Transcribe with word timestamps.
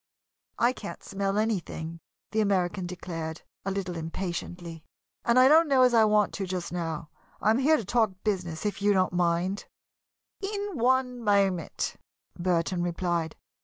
"I 0.57 0.73
can't 0.73 1.03
smell 1.03 1.37
anything," 1.37 1.99
the 2.31 2.41
American 2.41 2.87
declared, 2.87 3.43
a 3.63 3.69
little 3.69 3.95
impatiently, 3.95 4.83
"and 5.23 5.37
I 5.37 5.47
don't 5.47 5.67
know 5.67 5.83
as 5.83 5.93
I 5.93 6.05
want 6.05 6.33
to 6.33 6.47
just 6.47 6.71
now. 6.73 7.11
I 7.39 7.51
am 7.51 7.59
here 7.59 7.77
to 7.77 7.85
talk 7.85 8.09
business, 8.23 8.65
if 8.65 8.81
you 8.81 8.93
don't 8.93 9.13
mind." 9.13 9.67
"In 10.41 10.69
one 10.73 11.21
moment," 11.23 11.97
Burton 12.35 12.81
replied. 12.81 13.35